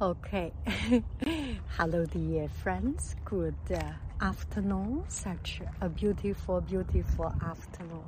Okay. 0.00 0.52
Hello, 1.76 2.06
dear 2.06 2.48
friends. 2.48 3.16
Good 3.24 3.56
uh, 3.74 3.80
afternoon. 4.20 5.02
Such 5.08 5.60
a 5.80 5.88
beautiful, 5.88 6.60
beautiful 6.60 7.34
afternoon. 7.44 8.04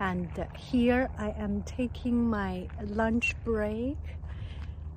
And 0.00 0.30
uh, 0.38 0.46
here 0.56 1.10
I 1.18 1.32
am 1.32 1.62
taking 1.64 2.24
my 2.24 2.68
lunch 2.80 3.36
break 3.44 3.98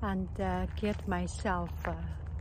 and 0.02 0.30
uh, 0.40 0.68
get 0.78 1.06
myself 1.10 1.72
uh, 1.86 1.92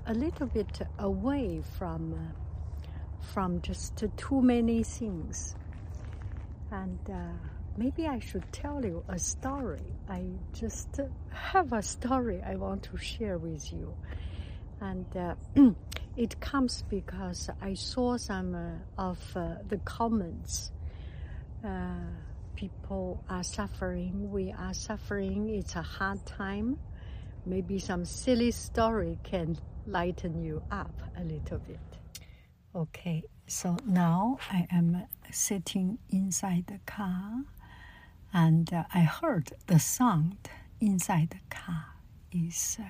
a 0.07 0.15
little 0.15 0.47
bit 0.47 0.83
away 1.01 1.61
from 1.77 2.15
uh, 2.15 3.27
from 3.35 3.61
just 3.63 4.05
too 4.17 4.43
many 4.43 4.85
things. 4.85 5.57
And 6.71 7.01
uh, 7.11 7.56
maybe 7.77 8.07
I 8.07 8.19
should 8.19 8.51
tell 8.53 8.85
you 8.85 9.05
a 9.09 9.19
story. 9.19 9.95
I 10.09 10.25
just 10.53 11.01
have 11.31 11.73
a 11.73 11.83
story 11.83 12.43
I 12.43 12.57
want 12.57 12.83
to 12.85 12.97
share 12.97 13.39
with 13.39 13.73
you. 13.73 13.95
And 14.81 15.07
uh, 15.17 15.35
it 16.17 16.41
comes 16.41 16.83
because 16.89 17.51
I 17.61 17.75
saw 17.75 18.17
some 18.17 18.55
uh, 18.55 19.03
of 19.03 19.19
uh, 19.37 19.57
the 19.69 19.79
comments. 19.79 20.73
Uh, 21.65 21.97
people 22.55 23.23
are 23.29 23.43
suffering, 23.43 24.31
we 24.31 24.53
are 24.53 24.75
suffering, 24.75 25.49
it's 25.51 25.77
a 25.77 25.83
hard 25.83 26.25
time. 26.25 26.79
Maybe 27.45 27.79
some 27.79 28.05
silly 28.05 28.51
story 28.51 29.19
can 29.23 29.59
lighten 29.87 30.43
you 30.43 30.63
up 30.71 31.03
a 31.17 31.23
little 31.23 31.59
bit. 31.59 31.79
Okay, 32.75 33.23
so 33.47 33.77
now 33.87 34.39
I 34.51 34.67
am 34.71 35.05
sitting 35.31 35.99
inside 36.11 36.67
the 36.67 36.81
car 36.87 37.45
and 38.33 38.73
uh, 38.73 38.85
I 38.95 39.01
heard 39.01 39.53
the 39.67 39.79
sound 39.79 40.37
inside 40.81 41.31
the 41.31 41.55
car 41.57 41.87
is 42.33 42.79
uh, 42.81 42.85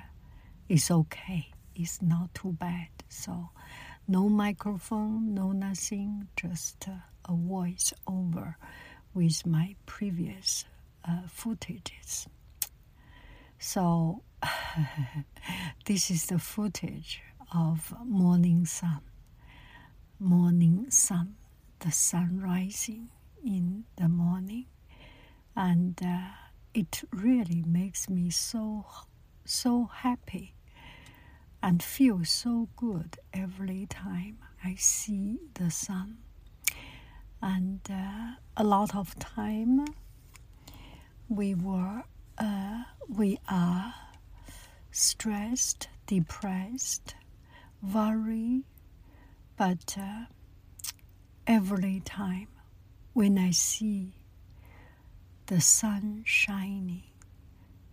is 0.68 0.90
okay. 0.90 1.50
It's 1.74 2.00
not 2.02 2.34
too 2.34 2.52
bad. 2.52 2.88
So 3.08 3.50
no 4.08 4.28
microphone, 4.28 5.34
no 5.34 5.52
nothing, 5.52 6.28
just 6.36 6.88
uh, 6.88 6.92
a 7.28 7.34
voice 7.34 7.92
over 8.06 8.56
with 9.14 9.46
my 9.46 9.76
previous 9.86 10.64
uh, 11.04 11.22
footages. 11.28 12.26
So 13.58 14.22
this 15.86 16.10
is 16.10 16.26
the 16.26 16.38
footage 16.38 17.22
of 17.54 17.94
morning 18.04 18.66
sun. 18.66 19.00
Morning 20.18 20.86
sun, 20.90 21.36
the 21.80 21.92
sun 21.92 22.40
rising 22.42 23.08
in 23.44 23.84
the 23.96 24.08
morning 24.08 24.66
and 25.56 25.98
uh, 26.04 26.28
it 26.74 27.02
really 27.12 27.62
makes 27.66 28.08
me 28.10 28.30
so 28.30 28.84
so 29.44 29.86
happy 29.86 30.52
and 31.62 31.82
feel 31.82 32.24
so 32.24 32.68
good 32.76 33.18
every 33.32 33.86
time 33.86 34.38
I 34.62 34.74
see 34.74 35.38
the 35.54 35.70
sun. 35.70 36.18
And 37.40 37.80
uh, 37.90 38.32
a 38.56 38.64
lot 38.64 38.94
of 38.94 39.18
time 39.18 39.84
we 41.28 41.54
were 41.54 42.02
uh, 42.38 42.82
we 43.08 43.38
are 43.48 43.94
stressed, 44.90 45.88
depressed, 46.06 47.14
worried, 47.82 48.64
but 49.56 49.96
uh, 49.98 50.24
every 51.46 52.00
time 52.04 52.48
when 53.12 53.38
I 53.38 53.50
see 53.52 54.12
the 55.46 55.60
sun 55.60 56.22
shining, 56.26 57.04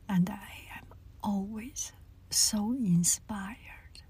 and 0.09 0.29
I 0.29 0.77
am 0.77 0.85
always 1.23 1.93
so 2.29 2.71
inspired 2.73 4.01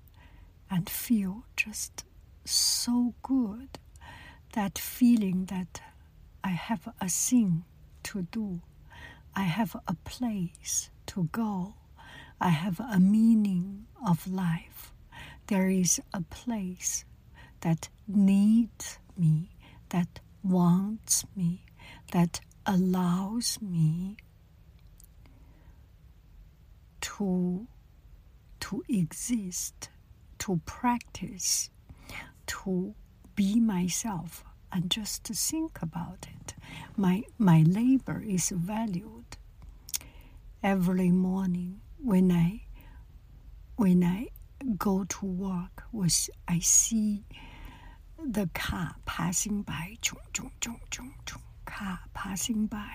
and 0.69 0.89
feel 0.89 1.43
just 1.57 2.05
so 2.45 3.13
good. 3.21 3.79
That 4.53 4.77
feeling 4.77 5.45
that 5.45 5.81
I 6.43 6.49
have 6.49 6.87
a 7.01 7.09
thing 7.09 7.65
to 8.03 8.21
do, 8.31 8.61
I 9.35 9.41
have 9.43 9.75
a 9.87 9.95
place 10.05 10.89
to 11.07 11.27
go, 11.31 11.73
I 12.39 12.49
have 12.49 12.79
a 12.79 12.99
meaning 12.99 13.87
of 14.07 14.27
life. 14.27 14.93
There 15.47 15.69
is 15.69 15.99
a 16.13 16.21
place 16.21 17.03
that 17.61 17.89
needs 18.07 18.99
me, 19.17 19.49
that 19.89 20.19
wants 20.43 21.25
me, 21.35 21.65
that 22.11 22.39
allows 22.65 23.59
me 23.61 24.17
to 27.01 27.67
to 28.59 28.83
exist, 28.87 29.89
to 30.39 30.61
practice, 30.65 31.69
to 32.47 32.95
be 33.35 33.59
myself 33.59 34.43
and 34.71 34.89
just 34.89 35.25
to 35.25 35.33
think 35.33 35.81
about 35.81 36.27
it. 36.33 36.53
My 36.95 37.23
my 37.37 37.61
labor 37.63 38.23
is 38.25 38.49
valued. 38.49 39.37
Every 40.63 41.11
morning 41.11 41.81
when 41.97 42.31
I 42.31 42.61
when 43.75 44.03
I 44.03 44.27
go 44.77 45.03
to 45.03 45.25
work 45.25 45.83
was 45.91 46.29
I 46.47 46.59
see 46.59 47.25
the 48.23 48.49
car 48.53 48.95
passing 49.05 49.63
by 49.63 49.97
chung, 50.01 50.19
chung, 50.31 50.51
chung, 50.61 50.79
chung, 50.89 51.13
chung 51.25 51.41
car 51.73 51.99
passing 52.13 52.67
by, 52.67 52.93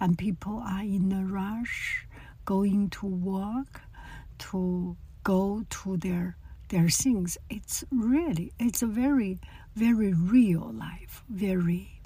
and 0.00 0.16
people 0.18 0.58
are 0.58 0.82
in 0.82 1.12
a 1.12 1.24
rush 1.24 2.06
going 2.44 2.88
to 2.90 3.06
work 3.06 3.82
to 4.38 4.96
go 5.24 5.64
to 5.68 5.96
their 5.96 6.36
their 6.68 6.88
things. 6.88 7.38
It's 7.50 7.84
really 7.90 8.52
it's 8.58 8.82
a 8.82 8.86
very 8.86 9.38
very 9.74 10.12
real 10.12 10.72
life. 10.72 11.22
Very. 11.28 12.00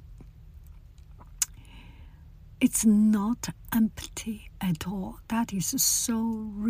It's 2.60 2.84
not 2.84 3.48
empty 3.72 4.50
at 4.60 4.86
all. 4.86 5.20
That 5.28 5.52
is 5.54 5.66
so 5.82 6.18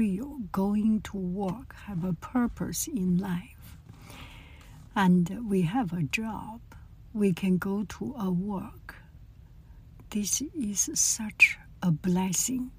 real. 0.01 0.39
Going 0.53 1.01
to 1.03 1.17
work, 1.17 1.75
have 1.87 2.05
a 2.05 2.13
purpose 2.13 2.87
in 2.87 3.19
life. 3.19 3.77
And 4.95 5.49
we 5.49 5.63
have 5.63 5.93
a 5.93 6.03
job. 6.03 6.61
We 7.13 7.33
can 7.33 7.59
go 7.59 7.85
to 7.99 8.15
a 8.17 8.31
work 8.31 8.90
this 10.11 10.43
is 10.55 10.91
such 10.95 11.59
a 11.83 11.91
blessing. 11.91 12.71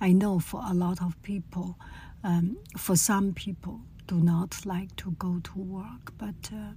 I 0.00 0.12
know 0.12 0.38
for 0.38 0.62
a 0.64 0.72
lot 0.72 1.02
of 1.02 1.20
people, 1.22 1.78
um, 2.24 2.56
for 2.76 2.96
some 2.96 3.32
people, 3.34 3.80
do 4.06 4.20
not 4.20 4.64
like 4.64 4.94
to 4.96 5.10
go 5.12 5.40
to 5.42 5.58
work, 5.58 6.12
but 6.16 6.50
uh, 6.52 6.72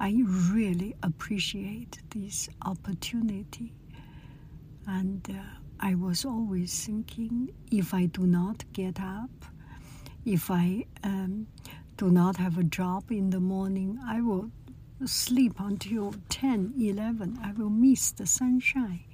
I 0.00 0.22
really 0.26 0.96
appreciate 1.02 1.98
this 2.10 2.48
opportunity. 2.64 3.74
And 4.86 5.26
uh, 5.30 5.42
I 5.80 5.94
was 5.94 6.24
always 6.24 6.86
thinking 6.86 7.50
if 7.70 7.92
I 7.92 8.06
do 8.06 8.26
not 8.26 8.64
get 8.72 9.00
up, 9.00 9.30
if 10.24 10.50
I 10.50 10.86
um, 11.04 11.46
do 11.98 12.10
not 12.10 12.36
have 12.36 12.56
a 12.56 12.64
job 12.64 13.10
in 13.10 13.30
the 13.30 13.40
morning, 13.40 13.98
I 14.06 14.22
will 14.22 14.50
sleep 15.08 15.54
until 15.58 16.14
10, 16.28 16.74
11. 16.78 17.38
I 17.42 17.52
will 17.52 17.70
miss 17.70 18.10
the 18.12 18.26
sunshine. 18.26 19.04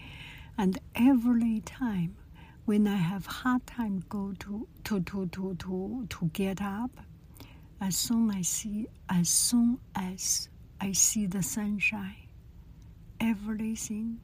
And 0.58 0.78
every 0.94 1.60
time 1.60 2.16
when 2.64 2.86
I 2.88 2.96
have 2.96 3.26
hard 3.26 3.66
time 3.66 4.02
go 4.08 4.34
to 4.40 4.66
to 4.84 5.00
to 5.00 5.26
to 5.26 5.54
to 5.54 6.06
to 6.08 6.30
get 6.32 6.60
up, 6.62 6.90
as 7.80 7.96
soon 7.96 8.30
I 8.30 8.42
see 8.42 8.88
as 9.08 9.28
soon 9.28 9.78
as 9.94 10.48
I 10.80 10.92
see 10.92 11.26
the 11.26 11.42
sunshine, 11.42 12.28
everything 13.20 14.20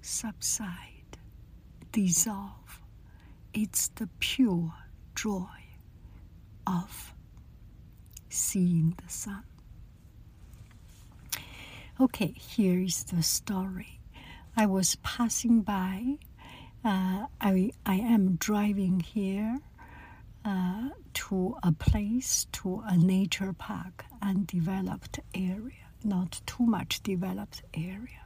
subside, 0.00 1.18
dissolve. 1.92 2.80
It's 3.52 3.88
the 3.88 4.08
pure 4.20 4.72
joy 5.14 5.46
of 6.66 7.14
seeing 8.28 8.94
the 9.02 9.10
sun. 9.10 9.44
Okay, 12.00 12.32
here 12.36 12.78
is 12.78 13.02
the 13.04 13.24
story. 13.24 13.98
I 14.56 14.66
was 14.66 14.96
passing 15.02 15.62
by. 15.62 16.18
Uh, 16.84 17.26
I 17.40 17.72
I 17.84 17.96
am 17.96 18.36
driving 18.36 19.00
here 19.00 19.58
uh, 20.44 20.90
to 21.14 21.56
a 21.64 21.72
place, 21.72 22.46
to 22.52 22.84
a 22.86 22.96
nature 22.96 23.52
park, 23.52 24.04
undeveloped 24.22 25.18
area, 25.34 25.90
not 26.04 26.40
too 26.46 26.64
much 26.64 27.02
developed 27.02 27.62
area. 27.74 28.22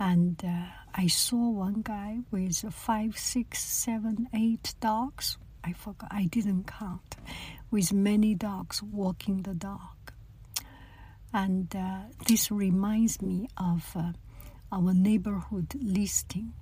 And 0.00 0.44
uh, 0.44 0.66
I 0.92 1.06
saw 1.06 1.50
one 1.50 1.82
guy 1.82 2.18
with 2.32 2.56
five, 2.74 3.16
six, 3.16 3.62
seven, 3.62 4.28
eight 4.34 4.74
dogs. 4.80 5.38
I 5.62 5.74
forgot, 5.74 6.10
I 6.10 6.24
didn't 6.24 6.66
count, 6.66 7.14
with 7.70 7.92
many 7.92 8.34
dogs 8.34 8.82
walking 8.82 9.42
the 9.42 9.54
dog. 9.54 10.03
And 11.34 11.74
uh, 11.74 12.02
this 12.28 12.52
reminds 12.52 13.20
me 13.20 13.48
of 13.56 13.90
uh, 13.96 14.12
our 14.70 14.94
neighborhood 14.94 15.74
listing. 15.82 16.52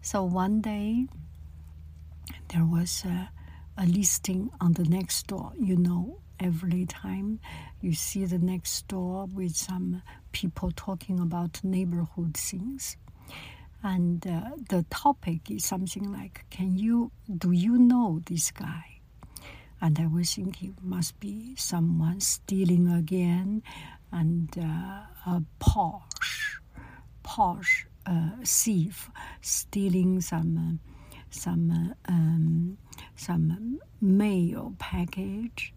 So 0.00 0.22
one 0.22 0.60
day, 0.60 1.08
there 2.54 2.64
was 2.64 3.04
a, 3.04 3.30
a 3.76 3.86
listing 3.86 4.50
on 4.60 4.74
the 4.74 4.84
Nextdoor. 4.84 5.54
You 5.58 5.76
know, 5.76 6.20
every 6.38 6.86
time 6.86 7.40
you 7.80 7.92
see 7.92 8.24
the 8.26 8.38
Nextdoor 8.38 9.32
with 9.34 9.56
some 9.56 10.02
people 10.30 10.70
talking 10.76 11.18
about 11.18 11.58
neighborhood 11.64 12.36
things. 12.36 12.96
And 13.82 14.24
uh, 14.24 14.50
the 14.68 14.84
topic 14.88 15.50
is 15.50 15.64
something 15.64 16.12
like, 16.12 16.44
"Can 16.50 16.76
you 16.76 17.10
do 17.36 17.50
you 17.50 17.76
know 17.76 18.20
this 18.24 18.52
guy?" 18.52 18.99
And 19.82 19.98
I 19.98 20.06
was 20.06 20.34
thinking, 20.34 20.76
must 20.82 21.18
be 21.20 21.54
someone 21.56 22.20
stealing 22.20 22.88
again, 22.88 23.62
and 24.12 24.48
uh, 24.58 25.02
a 25.26 25.42
posh, 25.58 26.60
posh 27.22 27.86
uh, 28.06 28.30
thief 28.44 29.10
stealing 29.40 30.20
some, 30.20 30.80
some, 31.30 31.70
uh, 31.70 32.10
um, 32.12 32.76
some 33.16 33.78
mail 34.00 34.74
package. 34.78 35.72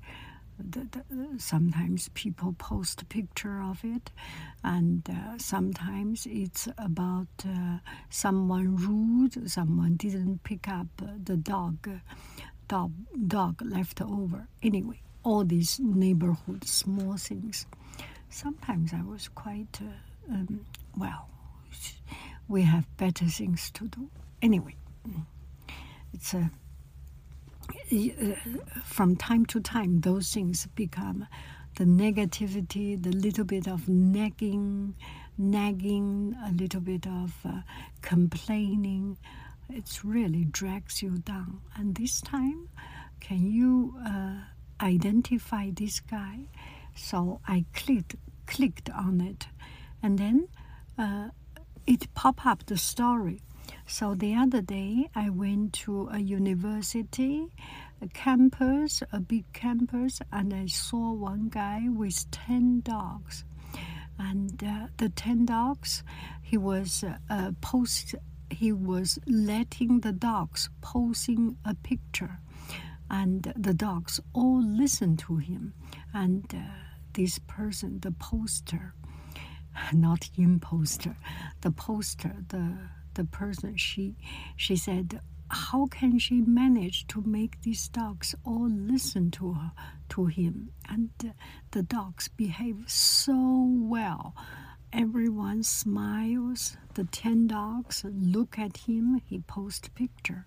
The, 0.60 0.88
the, 0.92 1.40
sometimes 1.40 2.10
people 2.14 2.54
post 2.58 3.02
a 3.02 3.06
picture 3.06 3.60
of 3.62 3.84
it, 3.84 4.12
and 4.64 5.02
uh, 5.10 5.38
sometimes 5.38 6.28
it's 6.30 6.68
about 6.78 7.28
uh, 7.46 7.80
someone 8.10 8.76
rude, 8.76 9.50
someone 9.50 9.96
didn't 9.96 10.44
pick 10.44 10.68
up 10.68 10.88
the 11.26 11.36
dog, 11.38 11.90
dog, 12.68 12.92
dog 13.28 13.62
left 13.62 14.02
over. 14.02 14.48
Anyway, 14.62 15.02
all 15.24 15.44
these 15.44 15.80
neighborhood 15.80 16.66
small 16.68 17.18
things. 17.18 17.66
Sometimes 18.30 18.94
I 18.94 19.02
was 19.04 19.28
quite 19.30 19.80
uh, 19.82 20.34
um, 20.34 20.66
well. 20.98 21.30
We 22.48 22.64
have 22.64 22.86
better 22.98 23.26
things 23.26 23.72
to 23.72 23.88
do. 23.88 24.10
Anyway, 24.42 24.76
it's 26.14 26.34
a 26.34 26.52
from 28.84 29.16
time 29.16 29.46
to 29.48 29.60
time, 29.60 30.02
those 30.02 30.34
things 30.34 30.68
become 30.76 31.28
the 31.78 31.86
negativity, 31.86 33.02
the 33.02 33.12
little 33.12 33.46
bit 33.46 33.68
of 33.68 33.88
nagging, 33.90 34.96
nagging, 35.38 36.36
a 36.46 36.52
little 36.52 36.82
bit 36.82 37.08
of 37.08 37.34
uh, 37.46 37.62
complaining. 38.02 39.18
It 39.70 40.04
really 40.04 40.46
drags 40.46 41.02
you 41.02 41.18
down. 41.18 41.62
And 41.76 41.96
this 41.96 42.22
time, 42.22 42.70
can 43.20 43.52
you 43.52 43.96
uh, 44.06 44.36
identify 44.82 45.72
this 45.72 46.00
guy? 46.00 46.48
So 46.96 47.40
I 47.48 47.66
clicked 47.74 48.16
clicked 48.46 48.90
on 48.90 49.22
it, 49.22 49.48
and 50.02 50.20
then 50.20 50.48
uh, 50.98 51.30
it 51.88 52.14
popped 52.14 52.46
up 52.46 52.66
the 52.66 52.78
story 52.78 53.40
so 53.88 54.16
the 54.16 54.36
other 54.36 54.62
day, 54.62 55.10
I 55.16 55.30
went 55.30 55.74
to 55.86 56.10
a 56.12 56.20
university, 56.20 57.48
a 58.02 58.08
campus, 58.08 59.04
a 59.12 59.20
big 59.20 59.52
campus, 59.54 60.20
and 60.32 60.54
I 60.54 60.68
saw 60.68 61.12
one 61.14 61.50
guy 61.50 61.88
with 61.90 62.30
10 62.32 62.82
dogs. 62.82 63.44
And 64.18 64.64
uh, 64.64 64.88
the 64.98 65.10
10 65.10 65.46
dogs, 65.46 66.04
he 66.42 66.58
was 66.58 67.04
uh, 67.30 67.52
post, 67.62 68.16
he 68.54 68.72
was 68.72 69.20
letting 69.28 70.00
the 70.00 70.12
dogs 70.12 70.70
posing 70.82 71.58
a 71.66 71.76
picture. 71.76 72.40
And 73.10 73.54
the 73.56 73.74
dogs 73.74 74.20
all 74.34 74.64
listened 74.64 75.20
to 75.20 75.38
him. 75.38 75.74
And 76.14 76.46
uh, 76.54 76.60
this 77.14 77.40
person, 77.40 78.00
the 78.02 78.12
poster, 78.12 78.94
not 79.94 80.30
imposter, 80.38 81.16
the 81.62 81.72
poster, 81.72 82.36
the 82.50 82.78
the 83.14 83.24
person 83.26 83.78
she 83.78 84.16
she 84.56 84.76
said 84.76 85.20
how 85.50 85.86
can 85.86 86.18
she 86.18 86.42
manage 86.42 87.06
to 87.08 87.22
make 87.22 87.62
these 87.62 87.88
dogs 87.90 88.34
all 88.44 88.70
listen 88.70 89.30
to 89.30 89.54
her 89.54 89.72
to 90.10 90.26
him 90.26 90.72
and 90.90 91.12
uh, 91.24 91.30
the 91.72 91.84
dogs 91.84 92.28
behave 92.28 92.84
so 92.88 93.68
well 93.68 94.36
everyone 94.94 95.64
smiles 95.64 96.78
the 96.94 97.04
10 97.06 97.48
dogs 97.48 98.06
look 98.06 98.60
at 98.60 98.78
him 98.78 99.22
he 99.26 99.40
posts 99.40 99.90
picture 99.90 100.46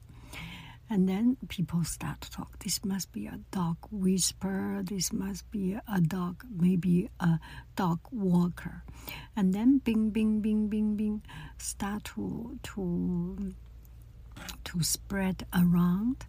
and 0.89 1.09
then 1.09 1.37
people 1.49 1.83
start 1.83 2.21
to 2.21 2.31
talk. 2.31 2.59
This 2.61 2.85
must 2.85 3.13
be 3.13 3.27
a 3.27 3.41
dog 3.51 3.77
whisperer. 3.91 4.83
This 4.85 5.13
must 5.13 5.51
be 5.51 5.77
a 5.93 6.01
dog, 6.01 6.45
maybe 6.49 7.11
a 7.19 7.41
dog 7.75 7.99
walker. 8.13 8.85
And 9.35 9.53
then 9.53 9.79
bing, 9.79 10.11
bing, 10.11 10.41
bing, 10.41 10.69
bing, 10.69 10.95
bing, 10.97 11.23
start 11.59 12.05
to 12.15 12.59
to 12.63 13.53
to 14.65 14.83
spread 14.83 15.47
around, 15.53 16.25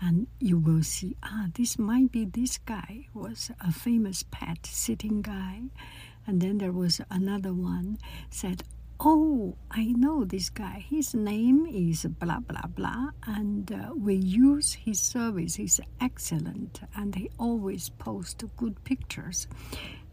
and 0.00 0.26
you 0.40 0.58
will 0.58 0.82
see. 0.82 1.16
Ah, 1.22 1.46
this 1.54 1.78
might 1.78 2.10
be 2.10 2.24
this 2.24 2.58
guy 2.58 3.06
was 3.14 3.50
a 3.60 3.70
famous 3.70 4.24
pet 4.30 4.66
sitting 4.66 5.22
guy, 5.22 5.62
and 6.26 6.40
then 6.40 6.58
there 6.58 6.72
was 6.72 7.00
another 7.10 7.52
one 7.52 7.98
said, 8.30 8.62
oh, 9.00 9.56
I 9.70 9.86
know 9.86 10.24
this 10.24 10.50
guy. 10.50 10.84
His 10.88 11.14
name 11.14 11.66
is 11.66 12.04
blah, 12.04 12.40
blah, 12.40 12.66
blah. 12.68 13.10
And 13.26 13.70
uh, 13.72 13.94
we 13.96 14.16
use 14.16 14.74
his 14.74 15.00
service. 15.00 15.54
He's 15.54 15.80
excellent. 16.00 16.80
And 16.94 17.14
he 17.14 17.30
always 17.38 17.88
posts 17.88 18.44
good 18.56 18.82
pictures. 18.84 19.48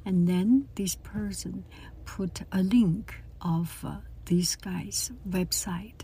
And 0.06 0.28
then 0.28 0.70
this 0.76 0.96
person 0.96 1.66
put 2.06 2.44
a 2.52 2.64
link 2.64 3.14
of 3.42 3.84
uh, 3.86 3.98
this 4.26 4.56
guy's 4.56 5.12
website, 5.30 6.02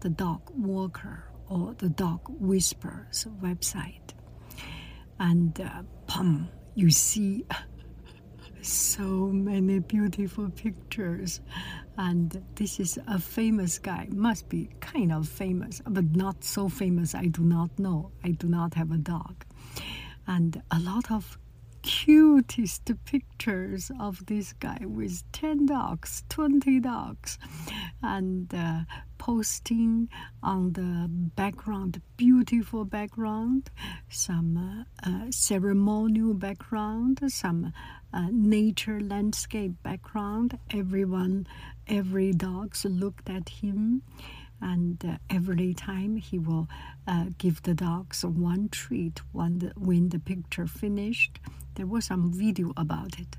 the 0.00 0.08
dog 0.08 0.40
walker 0.56 1.24
or 1.48 1.74
the 1.74 1.90
dog 1.90 2.20
whisperers 2.28 3.26
website. 3.42 4.14
And 5.20 5.60
uh, 5.60 5.82
pum, 6.06 6.48
you 6.74 6.90
see 6.90 7.44
so 8.62 9.02
many 9.02 9.80
beautiful 9.80 10.48
pictures 10.50 11.40
and 11.98 12.42
this 12.54 12.80
is 12.80 12.98
a 13.06 13.18
famous 13.18 13.78
guy, 13.78 14.08
must 14.10 14.48
be 14.48 14.70
kind 14.80 15.12
of 15.12 15.28
famous, 15.28 15.82
but 15.86 16.16
not 16.16 16.42
so 16.42 16.68
famous. 16.68 17.14
I 17.14 17.26
do 17.26 17.42
not 17.42 17.78
know. 17.78 18.12
I 18.24 18.30
do 18.30 18.48
not 18.48 18.74
have 18.74 18.90
a 18.92 18.96
dog. 18.96 19.44
And 20.26 20.62
a 20.70 20.78
lot 20.78 21.10
of 21.10 21.38
cutest 21.82 22.90
pictures 23.04 23.90
of 24.00 24.24
this 24.26 24.52
guy 24.54 24.78
with 24.84 25.22
10 25.32 25.66
dogs, 25.66 26.22
20 26.28 26.80
dogs, 26.80 27.38
and 28.02 28.52
uh, 28.54 28.80
posting 29.18 30.08
on 30.42 30.72
the 30.72 31.06
background, 31.08 32.00
beautiful 32.16 32.84
background, 32.84 33.70
some 34.08 34.86
uh, 35.04 35.08
uh, 35.08 35.30
ceremonial 35.30 36.34
background, 36.34 37.20
some 37.28 37.72
uh, 38.12 38.26
nature 38.30 39.00
landscape 39.00 39.72
background. 39.82 40.58
Everyone, 40.70 41.46
every 41.86 42.32
dogs 42.32 42.84
looked 42.84 43.28
at 43.28 43.48
him 43.48 44.02
and 44.60 45.04
uh, 45.04 45.16
every 45.28 45.74
time 45.74 46.16
he 46.16 46.38
will 46.38 46.68
uh, 47.06 47.26
give 47.38 47.62
the 47.62 47.74
dogs 47.74 48.24
one 48.24 48.68
treat 48.68 49.20
when 49.32 49.58
the, 49.58 49.72
when 49.76 50.08
the 50.10 50.18
picture 50.18 50.66
finished 50.66 51.38
there 51.74 51.86
was 51.86 52.04
some 52.06 52.32
video 52.32 52.72
about 52.76 53.18
it, 53.18 53.36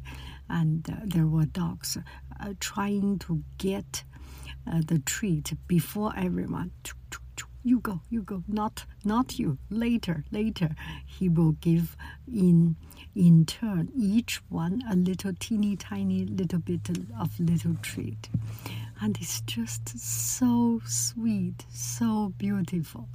and 0.50 0.90
uh, 0.90 0.96
there 1.04 1.28
were 1.28 1.46
dogs 1.46 1.98
uh, 2.40 2.54
trying 2.60 3.20
to 3.20 3.44
get 3.58 4.04
uh, 4.66 4.82
the 4.88 5.00
treat 5.00 5.54
before 5.68 6.14
everyone. 6.18 6.72
you 7.64 7.80
go, 7.80 8.02
you 8.10 8.24
go. 8.24 8.44
Not, 8.48 8.86
not 9.06 9.40
you. 9.40 9.58
Later, 9.70 10.26
later, 10.32 10.76
he 11.06 11.30
will 11.30 11.54
give 11.54 11.96
in, 12.28 12.76
in 13.16 13.46
turn 13.46 13.90
each 13.96 14.42
one 14.50 14.82
a 14.90 14.96
little 14.96 15.34
teeny 15.40 15.76
tiny 15.76 16.26
little 16.26 16.60
bit 16.60 16.90
of 17.20 17.40
little 17.40 17.76
treat, 17.82 18.30
and 19.00 19.16
it's 19.18 19.42
just 19.42 19.98
so 20.00 20.82
sweet, 20.86 21.66
so 21.70 22.34
beautiful 22.38 23.08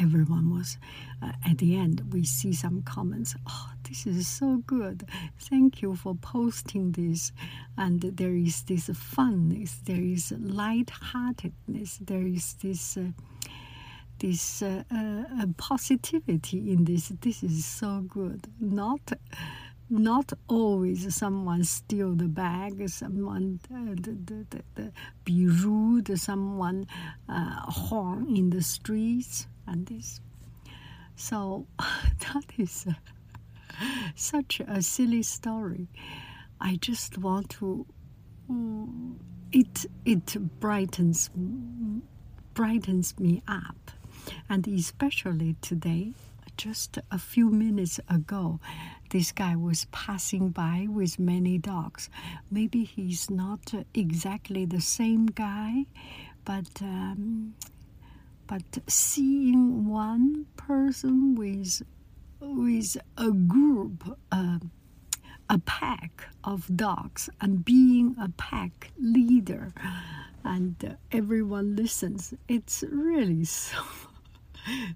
everyone 0.00 0.50
was 0.56 0.78
uh, 1.22 1.32
at 1.48 1.58
the 1.58 1.76
end 1.76 2.02
we 2.12 2.24
see 2.24 2.52
some 2.52 2.82
comments 2.82 3.34
oh 3.46 3.70
this 3.90 4.06
is 4.06 4.28
so 4.28 4.62
good. 4.66 5.04
Thank 5.40 5.82
you 5.82 5.96
for 5.96 6.14
posting 6.14 6.92
this. 6.92 7.32
And 7.76 8.00
there 8.00 8.34
is 8.34 8.62
this 8.62 8.88
funness 8.88 9.84
there 9.84 10.00
is 10.00 10.32
light-heartedness 10.38 11.98
there 12.00 12.26
is 12.26 12.54
this 12.54 12.96
uh, 12.96 13.10
this 14.18 14.62
uh, 14.62 14.84
uh 14.92 15.46
positivity 15.56 16.72
in 16.72 16.84
this. 16.84 17.08
This 17.20 17.42
is 17.42 17.64
so 17.64 18.02
good. 18.06 18.46
Not 18.60 19.12
not 19.88 20.32
always 20.46 21.12
someone 21.12 21.64
steal 21.64 22.14
the 22.14 22.28
bag, 22.28 22.88
someone 22.88 23.58
uh, 23.74 23.96
the, 24.00 24.16
the, 24.24 24.62
the, 24.76 24.92
be 25.24 25.48
rude, 25.48 26.16
someone 26.16 26.86
uh, 27.28 27.62
horn 27.66 28.36
in 28.36 28.50
the 28.50 28.62
streets 28.62 29.48
and 29.70 29.86
this. 29.86 30.20
So 31.16 31.66
that 31.78 32.44
is 32.58 32.86
uh, 32.88 32.92
such 34.14 34.60
a 34.66 34.82
silly 34.82 35.22
story. 35.22 35.88
I 36.60 36.76
just 36.76 37.18
want 37.18 37.50
to. 37.60 37.86
Mm, 38.50 39.14
it 39.52 39.86
it 40.04 40.36
brightens 40.60 41.30
brightens 42.54 43.18
me 43.18 43.42
up, 43.48 43.90
and 44.48 44.66
especially 44.68 45.56
today. 45.60 46.12
Just 46.56 46.98
a 47.10 47.16
few 47.18 47.48
minutes 47.48 48.00
ago, 48.06 48.60
this 49.08 49.32
guy 49.32 49.56
was 49.56 49.86
passing 49.92 50.50
by 50.50 50.86
with 50.90 51.18
many 51.18 51.56
dogs. 51.56 52.10
Maybe 52.50 52.84
he's 52.84 53.30
not 53.30 53.72
exactly 53.94 54.66
the 54.66 54.80
same 54.82 55.24
guy, 55.26 55.86
but 56.44 56.82
um, 56.82 57.54
but 58.50 58.82
seeing 58.88 59.88
one 59.88 60.44
person 60.56 61.36
with 61.36 61.82
with 62.40 62.96
a 63.16 63.30
group, 63.30 64.18
uh, 64.32 64.58
a 65.48 65.58
pack 65.60 66.24
of 66.42 66.68
dogs, 66.74 67.30
and 67.40 67.64
being 67.64 68.16
a 68.20 68.28
pack 68.30 68.90
leader, 68.98 69.72
and 70.42 70.74
uh, 70.84 70.94
everyone 71.12 71.76
listens, 71.76 72.34
it's 72.48 72.82
really 72.90 73.44
so 73.60 73.78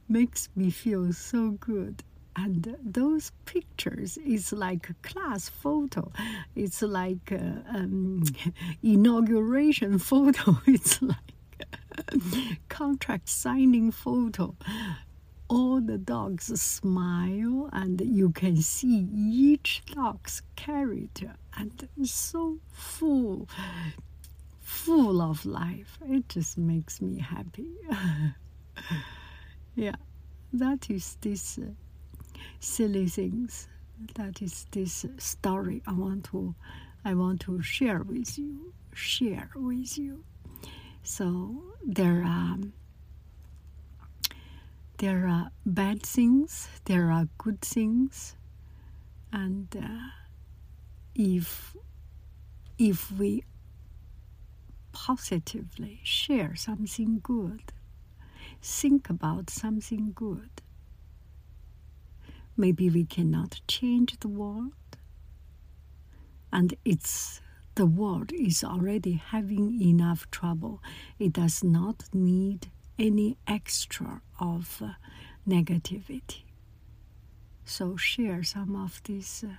makes 0.08 0.48
me 0.56 0.70
feel 0.70 1.12
so 1.12 1.52
good. 1.52 2.02
And 2.34 2.76
those 2.82 3.30
pictures 3.44 4.18
is 4.18 4.52
like 4.52 4.90
a 4.90 4.94
class 5.08 5.48
photo. 5.48 6.10
It's 6.56 6.82
like 6.82 7.30
a, 7.30 7.62
um, 7.72 8.24
inauguration 8.82 10.00
photo. 10.00 10.58
It's 10.66 11.00
like 11.00 11.33
contract 12.68 13.28
signing 13.28 13.90
photo. 13.90 14.54
All 15.48 15.80
the 15.80 15.98
dogs 15.98 16.46
smile, 16.60 17.68
and 17.72 18.00
you 18.00 18.30
can 18.30 18.56
see 18.56 19.08
each 19.14 19.82
dog's 19.86 20.42
character, 20.56 21.34
and 21.56 21.88
so 22.02 22.58
full, 22.72 23.48
full 24.60 25.20
of 25.20 25.44
life. 25.44 25.98
It 26.08 26.28
just 26.28 26.56
makes 26.58 27.00
me 27.00 27.20
happy. 27.20 27.74
yeah, 29.74 29.96
that 30.52 30.90
is 30.90 31.16
this 31.20 31.58
uh, 31.58 31.70
silly 32.60 33.06
things. 33.08 33.68
That 34.14 34.42
is 34.42 34.66
this 34.72 35.06
story 35.18 35.82
I 35.86 35.92
want 35.92 36.24
to, 36.26 36.54
I 37.04 37.14
want 37.14 37.40
to 37.42 37.62
share 37.62 38.02
with 38.02 38.38
you. 38.38 38.72
Share 38.94 39.50
with 39.54 39.98
you. 39.98 40.24
So 41.06 41.62
there 41.86 42.24
are 42.24 42.56
there 44.98 45.28
are 45.28 45.50
bad 45.66 46.02
things, 46.02 46.68
there 46.86 47.10
are 47.10 47.28
good 47.36 47.60
things, 47.60 48.36
and 49.30 49.68
uh, 49.76 50.08
if 51.14 51.76
if 52.78 53.12
we 53.12 53.44
positively 54.92 56.00
share 56.04 56.56
something 56.56 57.20
good, 57.22 57.72
think 58.62 59.10
about 59.10 59.50
something 59.50 60.12
good, 60.14 60.62
maybe 62.56 62.88
we 62.88 63.04
cannot 63.04 63.60
change 63.68 64.18
the 64.20 64.28
world, 64.28 64.72
and 66.50 66.72
it's 66.82 67.42
the 67.74 67.86
world 67.86 68.32
is 68.32 68.62
already 68.62 69.12
having 69.14 69.80
enough 69.80 70.30
trouble. 70.30 70.82
It 71.18 71.32
does 71.32 71.64
not 71.64 72.04
need 72.12 72.70
any 72.98 73.36
extra 73.46 74.22
of 74.38 74.80
uh, 74.82 74.90
negativity. 75.48 76.42
So 77.64 77.96
share 77.96 78.42
some 78.44 78.76
of 78.76 79.02
these 79.04 79.44
uh, 79.44 79.54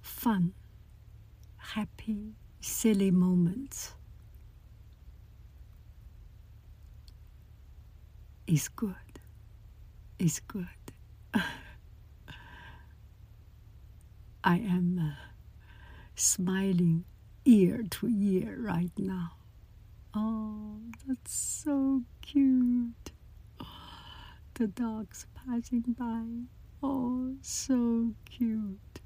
fun, 0.00 0.54
happy, 1.56 2.34
silly 2.60 3.10
moments. 3.10 3.92
Is 8.46 8.68
good. 8.68 8.94
Is 10.18 10.40
good. 10.40 10.66
I 14.46 14.58
am 14.58 14.98
uh, 15.02 15.26
smiling 16.14 17.04
ear 17.44 17.82
to 17.90 18.08
ear 18.08 18.56
right 18.60 18.92
now. 18.96 19.32
Oh, 20.14 20.78
that's 21.04 21.34
so 21.34 22.02
cute. 22.22 23.10
the 24.54 24.68
dogs 24.68 25.26
passing 25.34 25.96
by. 25.98 26.46
Oh, 26.80 27.34
so 27.42 28.12
cute. 28.24 29.00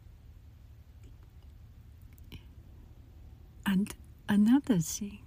And 3.65 3.95
another 4.29 4.79
thing 4.79 5.21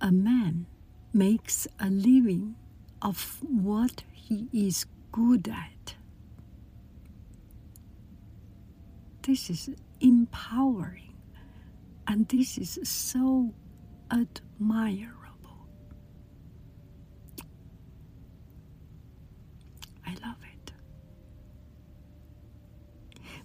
a 0.00 0.10
man 0.10 0.66
makes 1.12 1.68
a 1.78 1.90
living 1.90 2.56
of 3.00 3.38
what 3.42 4.02
he 4.12 4.48
is 4.52 4.86
good 5.12 5.46
at. 5.48 5.79
This 9.30 9.48
is 9.48 9.70
empowering, 10.00 11.14
and 12.08 12.28
this 12.28 12.58
is 12.58 12.80
so 12.82 13.54
admirable. 14.10 15.68
I 20.04 20.14
love 20.26 20.42
it. 20.52 20.72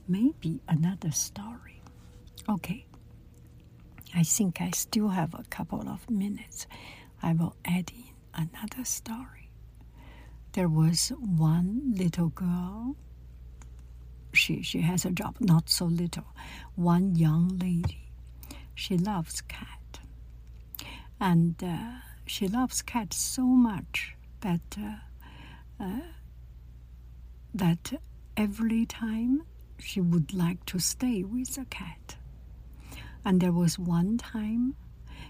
Maybe 0.08 0.60
another 0.68 1.12
story. 1.12 1.84
Okay. 2.50 2.88
I 4.16 4.24
think 4.24 4.62
I 4.62 4.72
still 4.72 5.10
have 5.10 5.36
a 5.36 5.44
couple 5.52 5.88
of 5.88 6.10
minutes. 6.10 6.66
I 7.22 7.34
will 7.34 7.56
add 7.64 7.92
in 7.96 8.16
another 8.34 8.86
story. 8.86 9.52
There 10.54 10.68
was 10.68 11.10
one 11.10 11.94
little 11.96 12.30
girl 12.30 12.96
she, 14.36 14.62
she 14.62 14.82
has 14.82 15.06
a 15.06 15.12
job, 15.12 15.38
not 15.40 15.70
so 15.70 15.86
little. 15.86 16.28
One 16.76 17.16
young 17.16 17.58
lady, 17.60 18.10
she 18.74 18.98
loves 18.98 19.42
cat. 19.42 20.00
And 21.20 21.62
uh, 21.64 22.00
she 22.26 22.48
loves 22.48 22.82
cat 22.82 23.14
so 23.14 23.44
much 23.44 24.16
that, 24.42 24.78
uh, 24.78 25.84
uh, 25.84 26.00
that 27.54 27.94
every 28.38 28.86
time 28.86 29.44
she 29.80 30.02
would 30.02 30.34
like 30.34 30.66
to 30.66 30.80
stay 30.80 31.24
with 31.24 31.58
a 31.58 31.66
cat. 31.66 32.18
And 33.24 33.42
there 33.42 33.52
was 33.52 33.80
one 33.80 34.18
time 34.18 34.76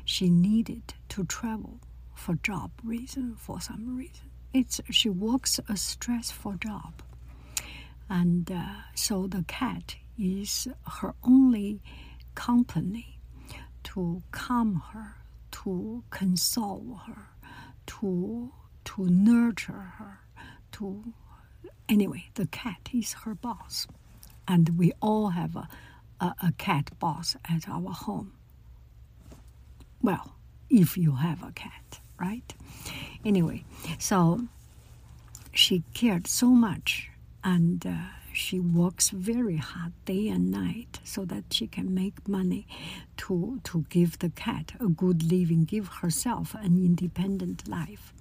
she 0.04 0.30
needed 0.30 0.94
to 1.10 1.24
travel 1.24 1.80
for 2.14 2.36
job 2.36 2.72
reason, 2.84 3.36
for 3.36 3.62
some 3.62 3.96
reason. 3.96 4.30
It's 4.54 4.80
she 4.90 5.10
works 5.10 5.60
a 5.68 5.76
stressful 5.76 6.54
job 6.56 7.02
and 8.10 8.52
uh, 8.52 8.66
so 8.96 9.28
the 9.28 9.44
cat 9.48 9.96
is 10.18 10.68
her 11.02 11.14
only 11.24 11.82
company 12.36 13.20
to 13.84 14.22
calm 14.32 14.82
her, 14.94 15.16
to 15.52 16.04
console 16.10 17.02
her, 17.08 17.28
to 17.88 18.52
to 18.86 19.06
nurture 19.10 19.94
her, 19.98 20.20
to 20.74 21.14
anyway, 21.90 22.26
the 22.36 22.48
cat 22.48 22.90
is 22.94 23.14
her 23.24 23.34
boss, 23.36 23.88
and 24.48 24.78
we 24.78 24.92
all 25.02 25.30
have 25.30 25.56
a, 25.56 25.68
a, 26.20 26.36
a 26.44 26.54
cat 26.58 26.92
boss 27.00 27.36
at 27.50 27.68
our 27.68 27.92
home. 27.92 28.34
Well, 30.02 30.36
if 30.70 30.98
you 30.98 31.16
have 31.16 31.42
a 31.44 31.52
cat, 31.52 32.00
right? 32.20 32.54
Anyway, 33.24 33.64
so 33.98 34.42
she 35.52 35.84
cared 35.94 36.28
so 36.28 36.50
much 36.50 37.10
and 37.46 37.86
uh, 37.86 37.92
she 38.34 38.60
works 38.60 39.12
very 39.12 39.58
hard 39.58 39.94
day 40.04 40.28
and 40.28 40.52
night 40.52 41.00
so 41.04 41.24
that 41.26 41.46
she 41.52 41.68
can 41.68 41.94
make 41.94 42.28
money 42.28 42.68
to 43.18 43.62
to 43.64 43.86
give 43.90 44.20
the 44.20 44.30
cat 44.30 44.74
a 44.80 44.88
good 44.88 45.32
living, 45.32 45.64
give 45.64 45.88
herself 46.02 46.56
an 46.56 46.78
independent 46.90 47.68
life. 47.68 48.14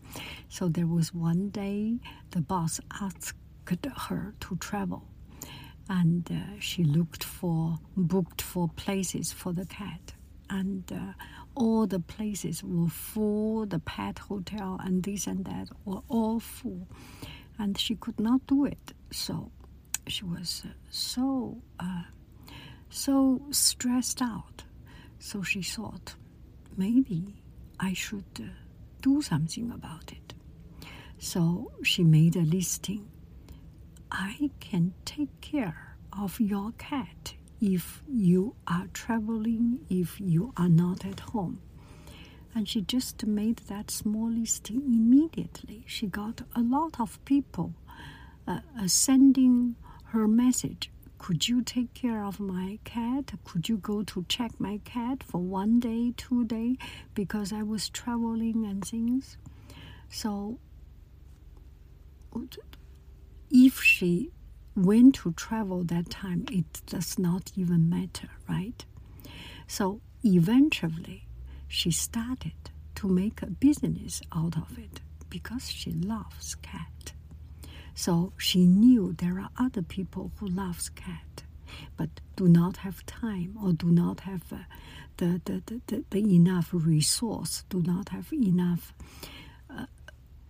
So 0.48 0.68
there 0.68 0.86
was 0.86 1.12
one 1.12 1.48
day 1.48 1.98
the 2.30 2.40
boss 2.42 2.80
asked 3.00 3.34
her 4.08 4.34
to 4.40 4.56
travel, 4.56 5.02
and 5.88 6.30
uh, 6.30 6.60
she 6.60 6.84
looked 6.84 7.24
for 7.24 7.78
booked 7.96 8.42
for 8.42 8.68
places 8.76 9.32
for 9.32 9.52
the 9.54 9.66
cat, 9.66 10.12
and 10.50 10.84
uh, 10.92 11.12
all 11.54 11.86
the 11.86 12.00
places 12.00 12.62
were 12.62 12.88
full. 12.90 13.66
The 13.66 13.78
pet 13.80 14.18
hotel 14.18 14.78
and 14.84 15.02
this 15.02 15.26
and 15.26 15.44
that 15.46 15.68
were 15.84 16.02
all 16.08 16.40
full, 16.40 16.86
and 17.58 17.78
she 17.78 17.94
could 17.96 18.20
not 18.20 18.46
do 18.46 18.66
it. 18.66 18.92
So 19.14 19.52
she 20.08 20.24
was 20.24 20.62
uh, 20.66 20.70
so 20.90 21.62
uh, 21.78 22.02
so 22.90 23.42
stressed 23.50 24.20
out. 24.20 24.64
So 25.20 25.40
she 25.40 25.62
thought, 25.62 26.16
maybe 26.76 27.36
I 27.78 27.92
should 27.92 28.24
uh, 28.40 28.46
do 29.02 29.22
something 29.22 29.70
about 29.70 30.10
it. 30.10 30.34
So 31.18 31.70
she 31.84 32.02
made 32.02 32.34
a 32.34 32.40
listing. 32.40 33.06
I 34.10 34.50
can 34.58 34.92
take 35.04 35.40
care 35.40 35.96
of 36.12 36.40
your 36.40 36.72
cat 36.72 37.34
if 37.60 38.02
you 38.08 38.56
are 38.66 38.88
traveling, 38.92 39.86
if 39.88 40.20
you 40.20 40.52
are 40.56 40.68
not 40.68 41.04
at 41.04 41.20
home. 41.20 41.60
And 42.52 42.68
she 42.68 42.82
just 42.82 43.24
made 43.26 43.58
that 43.68 43.92
small 43.92 44.30
listing 44.30 44.82
immediately. 44.86 45.84
She 45.86 46.08
got 46.08 46.42
a 46.54 46.60
lot 46.60 47.00
of 47.00 47.24
people 47.24 47.74
uh, 48.46 48.60
uh, 48.80 48.86
sending 48.86 49.76
her 50.06 50.28
message 50.28 50.90
could 51.24 51.48
you 51.48 51.62
take 51.62 51.94
care 51.94 52.22
of 52.22 52.38
my 52.38 52.78
cat? 52.84 53.32
Could 53.44 53.66
you 53.66 53.78
go 53.78 54.02
to 54.02 54.26
check 54.28 54.60
my 54.60 54.78
cat 54.84 55.22
for 55.22 55.38
one 55.40 55.80
day 55.80 56.12
two 56.18 56.44
day? 56.44 56.76
Because 57.14 57.50
i 57.50 57.62
was 57.62 57.88
traveling 57.88 58.66
and 58.66 58.84
things. 58.84 59.38
So 60.10 60.58
if 63.50 63.82
she 63.82 64.32
went 64.76 65.14
to 65.14 65.32
travel 65.32 65.82
that 65.84 66.10
time 66.10 66.44
it 66.50 66.82
does 66.86 67.18
not 67.18 67.52
even 67.56 67.88
matter 67.88 68.28
right? 68.46 68.84
So 69.66 70.02
eventually 70.24 71.26
she 71.68 71.90
started 71.90 72.70
to 72.96 73.08
make 73.08 73.40
a 73.40 73.46
business 73.46 74.20
out 74.30 74.56
of 74.58 74.78
it 74.78 75.00
because 75.30 75.70
she 75.70 75.92
loves 75.92 76.54
cat 76.56 77.13
so 77.94 78.32
she 78.36 78.66
knew 78.66 79.12
there 79.12 79.38
are 79.40 79.50
other 79.58 79.82
people 79.82 80.32
who 80.36 80.46
loves 80.46 80.88
cat, 80.88 81.44
but 81.96 82.08
do 82.36 82.48
not 82.48 82.78
have 82.78 83.06
time 83.06 83.56
or 83.62 83.72
do 83.72 83.86
not 83.90 84.20
have 84.20 84.52
uh, 84.52 84.56
the, 85.16 85.40
the, 85.44 85.62
the, 85.66 85.80
the, 85.86 86.04
the, 86.10 86.34
enough 86.34 86.70
resource, 86.72 87.64
do 87.68 87.82
not 87.82 88.08
have 88.08 88.32
enough 88.32 88.92
uh, 89.70 89.86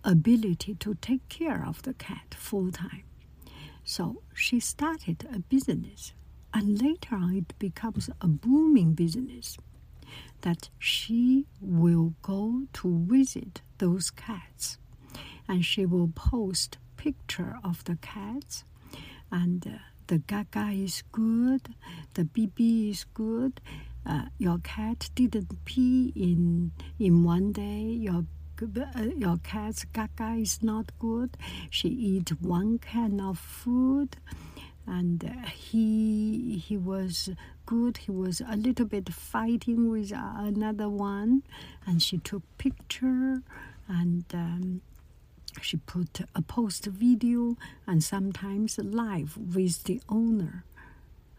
ability 0.03 0.75
to 0.75 0.95
take 0.95 1.27
care 1.29 1.63
of 1.65 1.83
the 1.83 1.93
cat 1.93 2.35
full 2.35 2.71
time. 2.71 3.03
So 3.83 4.23
she 4.33 4.59
started 4.59 5.27
a 5.31 5.39
business, 5.39 6.13
and 6.53 6.81
later 6.81 7.15
on 7.15 7.35
it 7.35 7.57
becomes 7.59 8.09
a 8.19 8.27
booming 8.27 8.93
business 8.93 9.57
that 10.41 10.69
she 10.79 11.45
will 11.61 12.13
go 12.21 12.63
to 12.73 13.05
visit 13.07 13.61
those 13.77 14.09
cats 14.11 14.77
and 15.47 15.63
she 15.65 15.85
will 15.85 16.07
post 16.07 16.77
picture 17.05 17.55
of 17.63 17.83
the 17.83 17.97
cats, 18.01 18.63
and 19.31 19.67
uh, 19.67 19.77
the 20.07 20.17
gaga 20.17 20.69
is 20.71 21.03
good, 21.11 21.61
the 22.15 22.23
bb 22.23 22.89
is 22.89 23.05
good. 23.13 23.61
Uh, 24.07 24.25
your 24.39 24.57
cat 24.63 25.09
didn't 25.13 25.53
pee 25.65 26.11
in 26.15 26.71
in 26.97 27.23
one 27.23 27.51
day. 27.51 27.81
Your 28.07 28.25
uh, 28.59 29.01
your 29.23 29.37
cat's 29.43 29.83
gaga 29.93 30.31
is 30.45 30.63
not 30.63 30.85
good. 30.97 31.37
She 31.69 31.89
eat 31.89 32.29
one 32.41 32.79
can 32.79 33.19
of 33.19 33.37
food, 33.37 34.17
and 34.87 35.23
uh, 35.23 35.47
he 35.49 36.57
he 36.67 36.75
was 36.75 37.29
good. 37.67 37.97
He 37.97 38.11
was 38.11 38.41
a 38.41 38.55
little 38.55 38.87
bit 38.87 39.09
fighting 39.13 39.91
with 39.91 40.11
another 40.11 40.89
one, 40.89 41.43
and 41.85 42.01
she 42.01 42.17
took 42.17 42.43
picture 42.57 43.43
and. 43.87 44.25
Um, 44.33 44.81
she 45.61 45.77
put 45.77 46.21
a 46.33 46.41
post 46.41 46.85
video 46.85 47.57
and 47.87 48.03
sometimes 48.03 48.77
live 48.77 49.37
with 49.37 49.83
the 49.83 50.01
owner. 50.09 50.63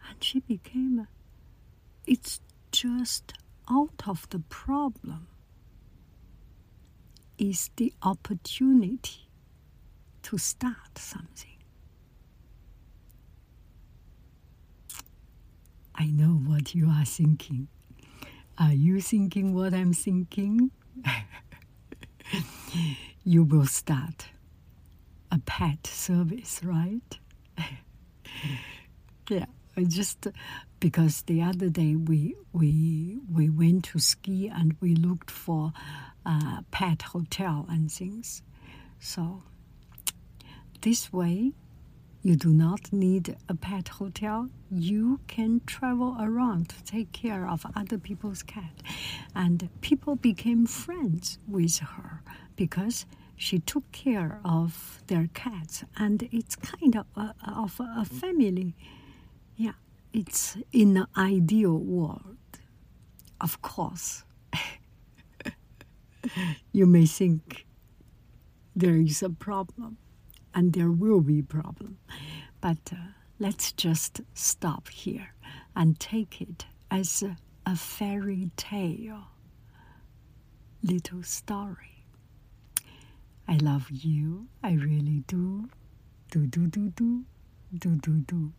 And 0.09 0.23
she 0.23 0.39
became, 0.39 1.07
it's 2.05 2.39
just 2.71 3.33
out 3.69 4.03
of 4.07 4.27
the 4.29 4.39
problem 4.39 5.27
is 7.37 7.69
the 7.75 7.93
opportunity 8.01 9.27
to 10.23 10.37
start 10.37 10.97
something. 10.97 11.51
I 15.95 16.07
know 16.07 16.41
what 16.45 16.75
you 16.75 16.89
are 16.89 17.05
thinking. 17.05 17.67
Are 18.57 18.73
you 18.73 19.01
thinking 19.01 19.53
what 19.53 19.73
I'm 19.73 19.93
thinking? 19.93 20.71
you 23.27 23.43
will 23.43 23.65
start 23.65 24.27
a 25.33 25.37
pet 25.39 25.85
service, 25.85 26.61
right? 26.63 27.19
yeah, 29.29 29.45
I 29.75 29.83
just 29.83 30.27
because 30.79 31.23
the 31.23 31.41
other 31.41 31.67
day 31.67 31.95
we 31.97 32.37
we 32.53 33.19
we 33.29 33.49
went 33.49 33.83
to 33.91 33.99
ski 33.99 34.47
and 34.47 34.77
we 34.79 34.95
looked 34.95 35.29
for 35.29 35.73
a 36.25 36.63
pet 36.71 37.01
hotel 37.01 37.65
and 37.69 37.91
things. 37.91 38.43
So 39.01 39.43
this 40.81 41.11
way, 41.11 41.51
you 42.27 42.35
do 42.35 42.49
not 42.49 42.91
need 42.91 43.37
a 43.47 43.55
pet 43.55 43.87
hotel. 43.87 44.49
You 44.69 45.21
can 45.27 45.61
travel 45.65 46.17
around 46.19 46.67
to 46.69 46.83
take 46.83 47.13
care 47.13 47.47
of 47.47 47.65
other 47.73 47.97
people's 47.97 48.43
cat, 48.43 48.83
and 49.33 49.69
people 49.79 50.17
became 50.17 50.65
friends 50.65 51.39
with 51.47 51.77
her 51.77 52.21
because 52.57 53.05
she 53.37 53.59
took 53.59 53.89
care 53.93 54.41
of 54.43 55.01
their 55.07 55.29
cats, 55.33 55.85
and 55.95 56.27
it's 56.33 56.57
kind 56.57 56.97
of 56.97 57.05
a, 57.15 57.33
of 57.47 57.79
a 57.79 58.03
family. 58.03 58.75
Yeah, 59.55 59.79
it's 60.11 60.57
in 60.73 60.97
an 60.97 61.07
ideal 61.15 61.77
world. 61.77 62.35
Of 63.39 63.61
course, 63.61 64.25
you 66.73 66.85
may 66.85 67.05
think 67.05 67.65
there 68.75 68.97
is 68.97 69.23
a 69.23 69.29
problem, 69.29 69.97
and 70.57 70.73
there 70.73 70.89
will 70.89 71.21
be 71.21 71.39
problem, 71.43 71.99
but 72.61 72.79
uh, 72.91 72.95
let's 73.37 73.71
just 73.73 74.21
stop 74.33 74.87
here 74.89 75.35
and 75.75 75.99
take 75.99 76.41
it 76.41 76.65
as 76.89 77.21
a, 77.21 77.37
a 77.67 77.75
fairy 77.75 78.49
tale 78.57 79.25
little 80.81 81.21
story. 81.21 82.03
I 83.47 83.57
love 83.57 83.91
you. 83.91 84.47
I 84.63 84.71
really 84.73 85.23
do. 85.27 85.69
Do, 86.31 86.47
do, 86.47 86.65
do, 86.65 86.89
do. 86.89 87.23
Do, 87.77 87.95
do, 87.97 88.13
do. 88.21 88.51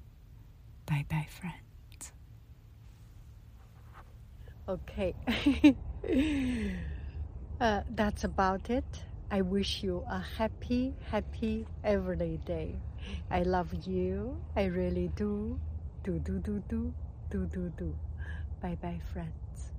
Bye 0.86 1.04
bye, 1.10 1.26
friends. 1.28 2.12
Okay. 4.68 5.14
uh, 7.60 7.80
that's 7.90 8.22
about 8.22 8.70
it. 8.70 8.84
I 9.30 9.42
wish 9.42 9.82
you 9.82 10.04
a 10.08 10.18
happy, 10.20 10.94
happy 11.10 11.66
every 11.84 12.38
day. 12.44 12.76
I 13.30 13.42
love 13.42 13.74
you. 13.86 14.38
I 14.56 14.64
really 14.66 15.08
do. 15.16 15.58
Do, 16.02 16.18
do, 16.18 16.38
do, 16.38 16.62
do. 16.68 16.94
Do, 17.30 17.46
do, 17.46 17.70
do. 17.76 17.94
Bye 18.60 18.76
bye, 18.80 19.00
friends. 19.12 19.72